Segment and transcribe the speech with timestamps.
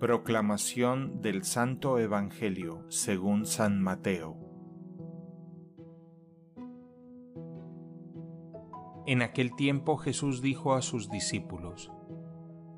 [0.00, 4.36] Proclamación del Santo Evangelio según San Mateo.
[9.06, 11.90] En aquel tiempo Jesús dijo a sus discípulos,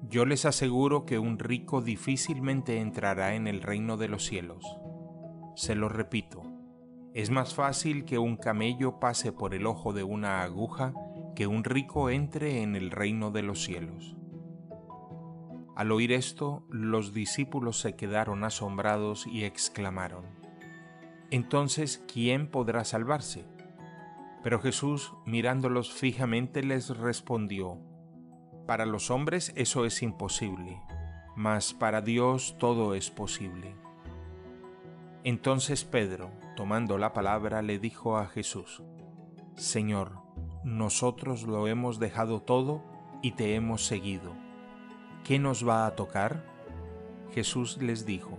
[0.08, 4.78] Yo les aseguro que un rico difícilmente entrará en el reino de los cielos.
[5.56, 6.42] Se lo repito,
[7.12, 10.94] es más fácil que un camello pase por el ojo de una aguja
[11.36, 14.16] que un rico entre en el reino de los cielos.
[15.76, 20.24] Al oír esto, los discípulos se quedaron asombrados y exclamaron,
[21.30, 23.46] Entonces, ¿quién podrá salvarse?
[24.42, 27.78] Pero Jesús, mirándolos fijamente, les respondió,
[28.66, 30.80] Para los hombres eso es imposible,
[31.36, 33.74] mas para Dios todo es posible.
[35.22, 38.82] Entonces Pedro, tomando la palabra, le dijo a Jesús,
[39.54, 40.18] Señor,
[40.64, 42.82] nosotros lo hemos dejado todo
[43.22, 44.49] y te hemos seguido
[45.30, 46.42] ¿qué nos va a tocar?
[47.32, 48.36] Jesús les dijo,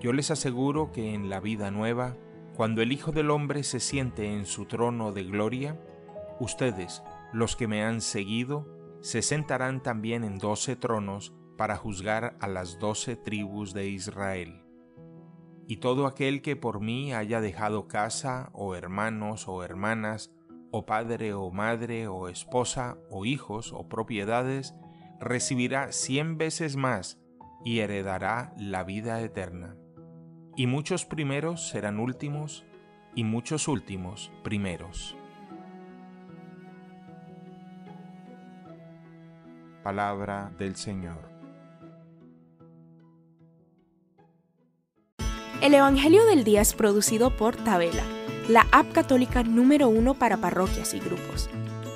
[0.00, 2.16] Yo les aseguro que en la vida nueva,
[2.54, 5.80] cuando el Hijo del Hombre se siente en su trono de gloria,
[6.38, 8.68] ustedes, los que me han seguido,
[9.00, 14.62] se sentarán también en doce tronos para juzgar a las doce tribus de Israel.
[15.66, 20.30] Y todo aquel que por mí haya dejado casa, o hermanos, o hermanas,
[20.70, 24.76] o padre, o madre, o esposa, o hijos, o propiedades,
[25.22, 27.18] recibirá cien veces más
[27.64, 29.76] y heredará la vida eterna.
[30.56, 32.64] Y muchos primeros serán últimos,
[33.14, 35.16] y muchos últimos primeros.
[39.82, 41.30] Palabra del Señor.
[45.60, 48.02] El Evangelio del Día es producido por Tabela,
[48.48, 51.48] la app católica número uno para parroquias y grupos.